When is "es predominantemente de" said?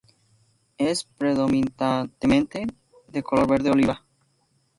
0.79-3.21